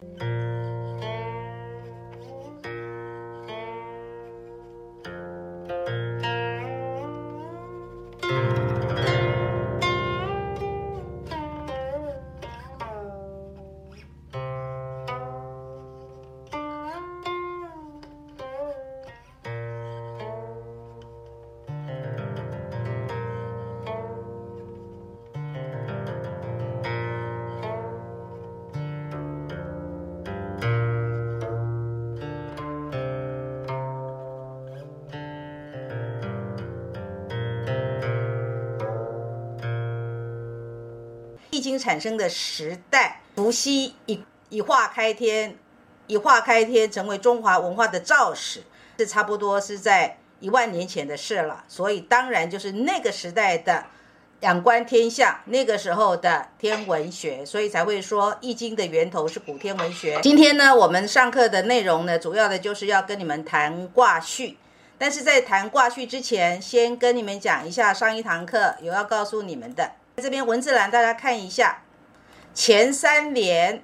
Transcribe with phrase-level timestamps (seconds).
[0.00, 0.29] Bye.
[41.50, 45.56] 易经产生的时代，伏羲以以画开天，
[46.06, 48.62] 以画开天成为中华文化的肇始，
[48.98, 51.64] 是差不多是在一万年前的事了。
[51.68, 53.84] 所以当然就是那个时代的
[54.40, 60.20] 仰观天象，那个时候的天文学，所以才会说易经的源头是古天文学。
[60.22, 64.56] 今天呢，我们上课的内容呢，主要的就是要跟你们谈卦序。
[64.96, 69.92] 但是在谈卦序之前，先跟你们讲一下上一堂课有要告诉你们的。
[70.20, 71.82] 这边文字栏大家看一下，
[72.52, 73.82] 前三连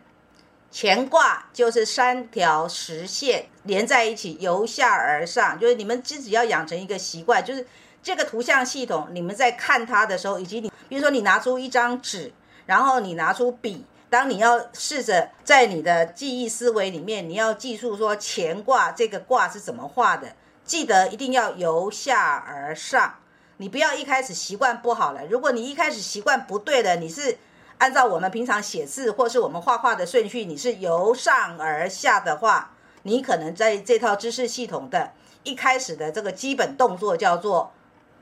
[0.73, 7.67] 乾卦就是三条实线连在一起，由下而上，就是你们自己要养成一个习惯，就是
[8.03, 12.33] 这个图像系统，你们在看它的时候，以及你，比如说你拿出一张纸，
[12.67, 20.35] 然后你拿出笔，当你要试着在你的记忆思维里面，你要记住说乾卦这个卦是怎么画的，
[20.65, 23.15] 记得一定要由下而上。
[23.59, 25.27] 你不要一开始习惯不好了。
[25.27, 27.39] 如果你一开始习惯不对的，你是
[27.79, 35.13] 按照我们平常写字或是我们画画的顺序，你是由上而下的话，你可能在这套知识系统的
[35.43, 37.73] 一开始的这个基本动作叫做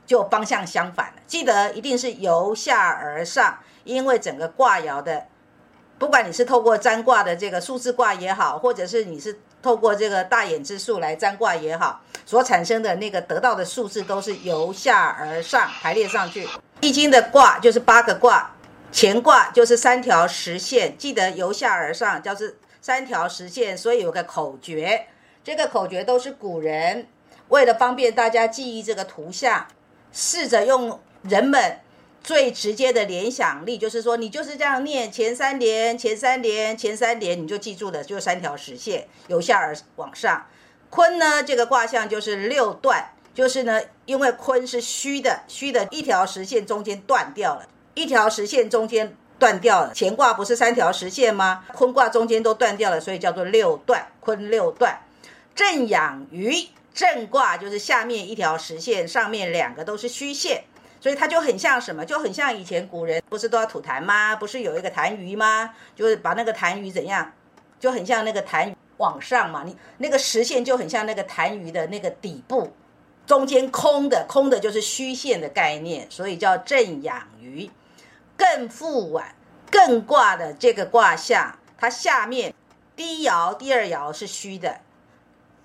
[0.05, 1.21] 就方向相反了。
[1.27, 5.25] 记得一定是由下而上，因为整个卦爻的，
[5.97, 11.99] 不管你是透过占卦的这个数字卦也好，或者是你是透过这个大眼之数来占卦也好。
[12.23, 16.47] 所产生的那个得到的数字都是由下而上排列上去。
[16.81, 18.55] 易经的卦就是八个卦，
[18.93, 23.75] 乾卦就是三条实线，记得由下而上就是三条实线。
[23.75, 25.07] 所以有个口诀，
[25.43, 27.07] 这个口诀都是古人
[27.47, 29.65] 为了方便大家记忆这个图像，
[30.11, 31.79] 试着用人们
[32.25, 40.47] 最直接的联想力，就是说你就是这样念前三连，前三连，前三连，你就记住了，就三条实线由下而往上。
[40.89, 49.93] 坤呢，这个卦象就是六断，就是呢，因为坤是虚的，虚的一条实线中间断掉了，一条实线中间断掉了。
[49.95, 51.63] 乾卦不是三条实线吗？
[51.75, 54.99] 坤卦中间都断掉了，所以叫做六断，坤六断。
[55.53, 60.63] 震养鱼，震卦就是下面一条实线，上面两个都是虚线，
[61.05, 62.03] 所以它就很像什么？
[62.03, 64.35] 就很像以前古人不是都要吐痰吗？
[64.35, 65.75] 不是有一个痰盂吗？
[65.95, 67.31] 就是把那个痰盂怎样，
[67.79, 68.73] 就很像那个痰。
[68.97, 72.73] 往上嘛，你那个实线就很像那个痰盂的那个底部，
[73.27, 77.69] 中间空的，空的就是虚线的概念，所以叫正养鱼。
[78.35, 79.35] 艮复碗，
[79.69, 82.51] 艮卦的这个卦象，它下面
[82.95, 84.79] 第一爻、第二爻是虚的，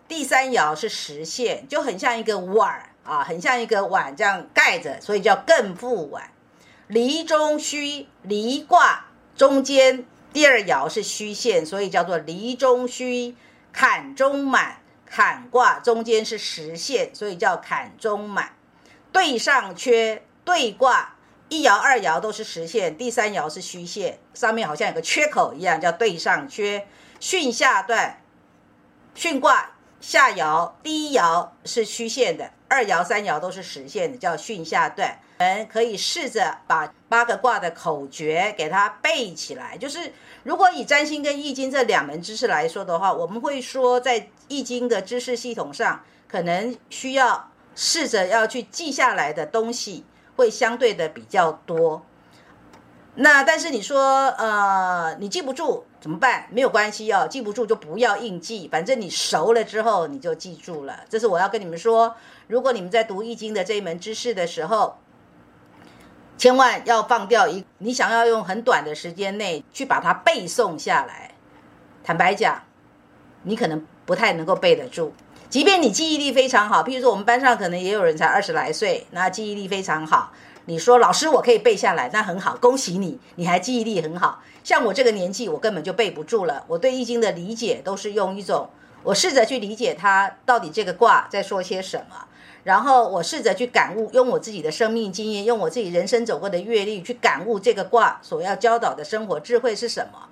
[0.06, 6.30] 第三爻是实线，就很像一个碗啊，很像一个碗这样盖着，所以叫艮复碗。
[6.88, 9.06] 离中虚，离卦
[9.36, 10.04] 中间。
[10.32, 13.34] 第二爻是虚线，所以叫做离中虚，
[13.72, 14.76] 坎中满。
[15.04, 18.52] 坎卦中间是实线，所以叫坎中满。
[19.10, 21.16] 对上缺，对卦
[21.48, 26.86] 一爻、二爻都是实线，第三爻是虚线，上面好像有个缺口一样，叫对上缺。
[27.18, 28.22] 巽下断，
[29.16, 35.18] 巽卦下爻第一爻是虚线的，二爻、三爻都是实现的，叫巽下断。
[35.38, 39.76] 们可以试着把八个卦的口诀给它背起来。
[39.76, 40.12] 就是
[40.44, 50.04] 如果以占星跟易经这两门知识来说的话，我们会说在易经的知识系统上，可能需要试着要去记下来的东西
[50.36, 52.06] 会相对的比较多。
[53.16, 56.46] 那但是你说呃你记不住怎么办？
[56.50, 61.00] 没有关系哦，记不住就不要硬记，反正你熟了之后你就记住了。
[61.08, 64.96] 这是我要跟你们说，如果你们在读易经的这一门知识的时候。
[66.38, 71.32] 千万要放掉一，你想要用很短的时间内去把它背诵下来。
[72.02, 72.62] 坦白讲，
[73.42, 75.12] 你可能不太能够背得住。
[75.50, 80.32] 即便你记忆力非常好，譬如说我们班上可能也有人才二十来岁，那记忆力非常好。
[80.66, 84.40] 你说老师我可以背下来，那很好，恭喜你，你还记忆力很好。
[84.62, 86.62] 像我这个年纪，我根本就背不住了。
[86.68, 88.70] 我对易经的理解都是用一种，
[89.02, 92.14] 我试着去理解它到底这个卦在说些什么。
[92.62, 100.28] 然后我试着去感悟，用我自己的生命经验，用我自己人生走过的阅历去感悟这个卦所要教导的生活智慧是什么。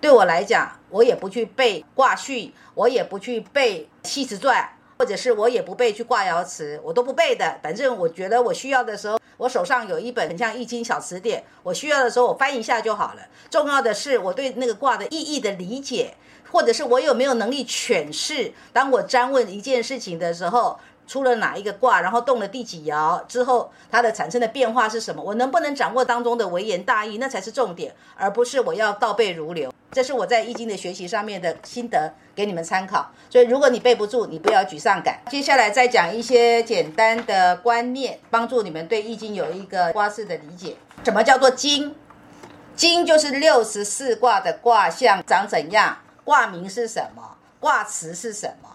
[0.00, 4.66] 对我来讲，我也不去背卦序，我也不去背系辞传，
[4.98, 7.58] 或者是我也不背去挂爻辞，我都不背的。
[7.62, 13.20] 反正我觉得我需要的时候，我手上有一本很像易经小词典，我需要的时候我翻一下就好了。
[13.50, 16.14] 重要的是我对那个卦的意义的理解，
[16.50, 18.54] 或者是我有没有能力诠释。
[18.72, 20.78] 当我占问一件事情的时候。
[21.06, 25.20] 出了哪一个卦，然后动了第几爻之后，它的产生的变化是什么？
[25.20, 29.72] 我能不能掌握当中的微言大义，那才是重点，而不是我要倒背如流。
[29.92, 33.10] 这是我在易经的学习上面的心得，给你们参考。
[33.28, 35.20] 所以如果你背不住，你不要沮丧感。
[35.30, 40.76] 接下来再讲一些简单的观念，帮助你们对易经有一个卦式的理解。
[41.04, 41.94] 什么叫做经？
[42.76, 48.68] 经就是六十四卦的卦象长怎样，卦名是什么，卦辞是什么。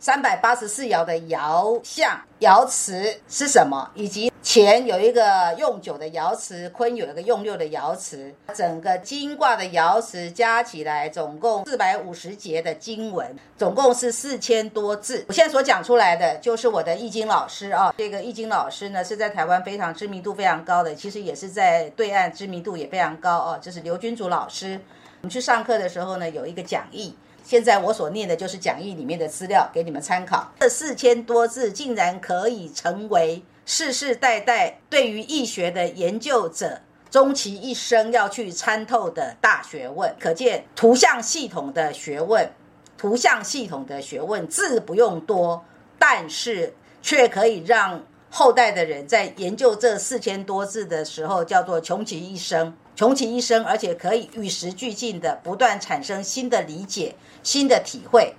[0.00, 3.86] 三百八十四爻的爻象、爻辞是什么？
[3.94, 15.26] 以及乾有一个用九的爻辞，坤有一个用六的爻辞，整个金卦的爻辞加起来总共四百五十节的经文，总共是四千多字。
[15.28, 24.80] 我现在所讲出来的就是我的易经老师啊，这个易经老师呢是在台湾非常知名度非常高的，其实也是在对岸知名度也非常高哦，就是刘君祖老师。
[25.22, 27.14] 我们去上课的时候呢，有一个讲义。
[27.44, 30.50] 现在我所念的就是讲义里面的资料，给你们参考。
[30.60, 36.80] 这四千多字竟然可以成为世世代代对于易学的研究者
[37.10, 42.50] 终其一生要去参透的大学问，可见图像系统的学问，
[42.96, 45.62] 图像系统的学问字不用多，
[45.98, 46.72] 但是
[47.02, 52.74] 却可以让后代的人在研究这四千多字的时候，叫做穷其一生。
[53.00, 58.34] 穷其一生，而且可以与时俱进的不断产生新的理解、新的体会，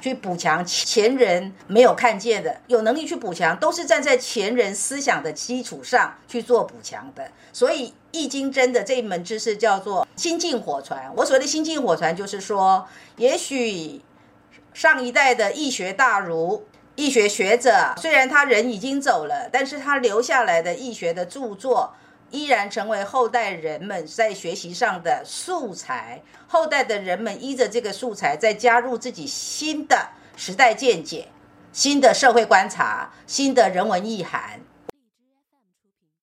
[0.00, 7.28] 去补强前人没有看见的，有能力去补强，都是站在前人思想的基础上去做补强的。
[7.52, 11.12] 所以《易经》真的这一门知识叫做心境火传。
[11.16, 14.00] 我所谓的心境火传，就是说，也许
[14.72, 16.64] 上一代的易学大儒、
[16.94, 21.92] 易学学者，虽然他人已经走了，但是他留下来的易学的著作。
[22.34, 26.20] 依然成为后代人们在学习上的素材。
[26.48, 31.28] 后代的人们依着这个素材，再加入自己新的时代见解、
[31.72, 34.60] 新的社会观察、新的人文意涵，